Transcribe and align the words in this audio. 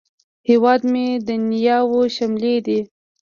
هیواد 0.49 0.81
مې 0.91 1.07
د 1.27 1.29
نیاوو 1.49 2.01
شملې 2.15 2.55
دي 2.65 2.79